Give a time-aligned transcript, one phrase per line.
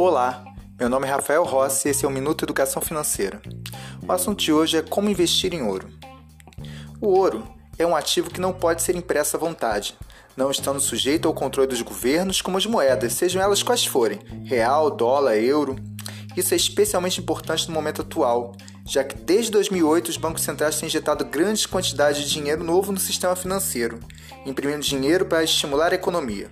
[0.00, 0.44] Olá,
[0.78, 3.42] meu nome é Rafael Rossi e esse é o Minuto Educação Financeira.
[4.06, 5.88] O assunto de hoje é como investir em ouro.
[7.00, 7.42] O ouro
[7.76, 9.96] é um ativo que não pode ser impresso à vontade,
[10.36, 14.88] não estando sujeito ao controle dos governos como as moedas, sejam elas quais forem, real,
[14.88, 15.74] dólar, euro.
[16.36, 18.54] Isso é especialmente importante no momento atual,
[18.86, 23.00] já que desde 2008 os bancos centrais têm injetado grandes quantidades de dinheiro novo no
[23.00, 23.98] sistema financeiro,
[24.46, 26.48] imprimindo dinheiro para estimular a economia.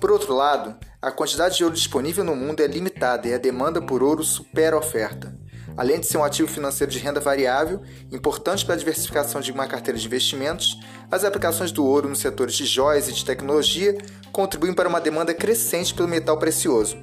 [0.00, 3.80] Por outro lado, a quantidade de ouro disponível no mundo é limitada e a demanda
[3.80, 5.32] por ouro supera a oferta.
[5.76, 7.80] Além de ser um ativo financeiro de renda variável,
[8.10, 10.76] importante para a diversificação de uma carteira de investimentos,
[11.08, 13.96] as aplicações do ouro nos setores de joias e de tecnologia
[14.32, 16.98] contribuem para uma demanda crescente pelo metal precioso.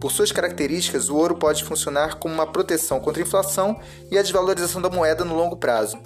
[0.00, 3.78] Por suas características, o ouro pode funcionar como uma proteção contra a inflação
[4.10, 5.98] e a desvalorização da moeda no longo prazo.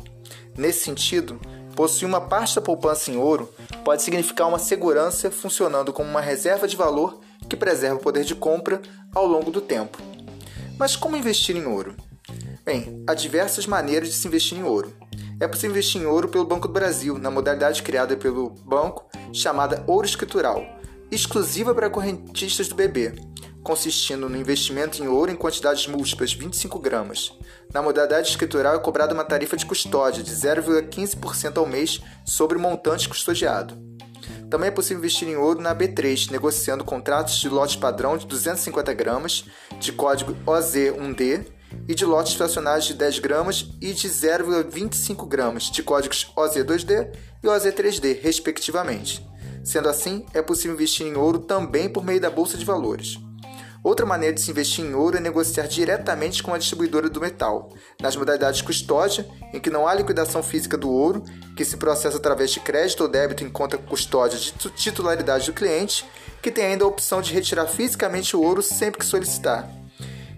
[0.58, 1.40] Nesse sentido,
[1.74, 3.52] possuir uma parte da poupança em ouro
[3.84, 8.34] pode significar uma segurança funcionando como uma reserva de valor que preserva o poder de
[8.34, 8.80] compra
[9.14, 9.98] ao longo do tempo.
[10.78, 11.94] Mas como investir em ouro?
[12.64, 14.92] Bem, há diversas maneiras de se investir em ouro.
[15.40, 19.82] É possível investir em ouro pelo Banco do Brasil, na modalidade criada pelo banco chamada
[19.86, 20.62] Ouro Escritural,
[21.10, 23.14] exclusiva para correntistas do BB,
[23.62, 27.32] consistindo no investimento em ouro em quantidades múltiplas 25 gramas.
[27.72, 32.60] Na modalidade escritural é cobrada uma tarifa de custódia de 0,15% ao mês sobre o
[32.60, 33.78] montante custodiado.
[34.48, 38.92] Também é possível investir em ouro na B3, negociando contratos de lote padrão de 250
[38.94, 39.44] gramas,
[39.78, 41.46] de código OZ1D,
[41.86, 47.46] e de lotes fracionários de 10 gramas e de 0,25 gramas, de códigos OZ2D e
[47.46, 49.24] OZ3D, respectivamente.
[49.62, 53.18] Sendo assim, é possível investir em ouro também por meio da Bolsa de Valores.
[53.82, 57.72] Outra maneira de se investir em ouro é negociar diretamente com a distribuidora do metal,
[57.98, 61.24] nas modalidades custódia, em que não há liquidação física do ouro,
[61.56, 66.04] que se processa através de crédito ou débito em conta custódia de titularidade do cliente,
[66.42, 69.66] que tem ainda a opção de retirar fisicamente o ouro sempre que solicitar.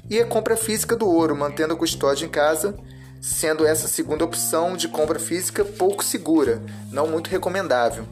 [0.08, 2.78] E a compra física do ouro, mantendo a custódia em casa,
[3.20, 6.62] sendo essa segunda opção de compra física pouco segura,
[6.92, 8.06] não muito recomendável.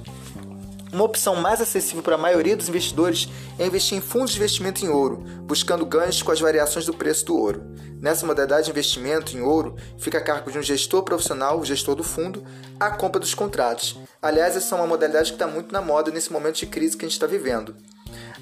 [0.93, 4.85] Uma opção mais acessível para a maioria dos investidores é investir em fundos de investimento
[4.85, 7.63] em ouro, buscando ganhos com as variações do preço do ouro.
[8.01, 11.95] Nessa modalidade de investimento em ouro, fica a cargo de um gestor profissional, o gestor
[11.95, 12.45] do fundo,
[12.79, 14.01] a compra dos contratos.
[14.21, 17.05] Aliás, essa é uma modalidade que está muito na moda nesse momento de crise que
[17.05, 17.77] a gente está vivendo.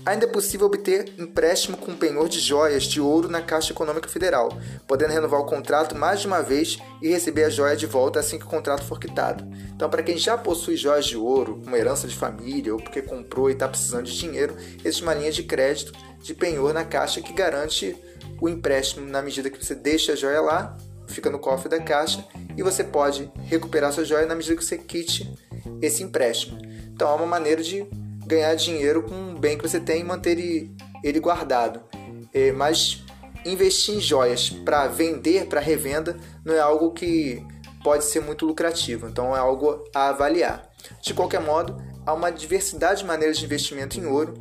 [0.07, 4.49] Ainda é possível obter empréstimo com penhor de joias de ouro na Caixa Econômica Federal,
[4.87, 8.39] podendo renovar o contrato mais de uma vez e receber a joia de volta assim
[8.39, 9.45] que o contrato for quitado.
[9.75, 13.51] Então, para quem já possui joias de ouro, uma herança de família ou porque comprou
[13.51, 15.93] e está precisando de dinheiro, existe uma linha de crédito
[16.23, 17.97] de penhor na Caixa que garante
[18.41, 20.77] o empréstimo na medida que você deixa a joia lá,
[21.07, 22.25] fica no cofre da Caixa
[22.57, 25.33] e você pode recuperar sua joia na medida que você quite
[25.83, 26.59] esse empréstimo.
[26.93, 27.87] Então, é uma maneira de
[28.29, 31.81] ganhar dinheiro com um bem que você tem e manter ele, ele guardado.
[32.33, 33.03] É, mas
[33.45, 37.43] investir em joias para vender, para revenda, não é algo que
[37.83, 39.09] pode ser muito lucrativo.
[39.09, 40.69] Então é algo a avaliar.
[41.03, 44.35] De qualquer modo, há uma diversidade de maneiras de investimento em ouro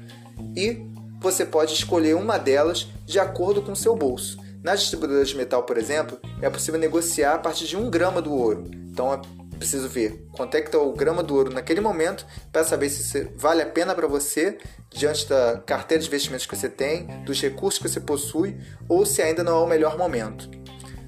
[0.56, 0.86] e
[1.20, 4.38] você pode escolher uma delas de acordo com o seu bolso.
[4.62, 8.34] Nas distribuidoras de metal, por exemplo, é possível negociar a partir de um grama do
[8.34, 8.66] ouro.
[8.92, 9.22] Então é
[9.58, 13.24] preciso ver quanto é que está o grama do ouro naquele momento para saber se
[13.36, 14.58] vale a pena para você
[14.90, 18.58] diante da carteira de investimentos que você tem, dos recursos que você possui
[18.88, 20.50] ou se ainda não é o melhor momento.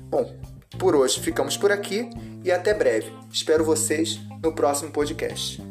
[0.09, 0.35] Bom,
[0.77, 2.09] por hoje ficamos por aqui
[2.43, 3.11] e até breve.
[3.31, 5.68] Espero vocês no próximo podcast.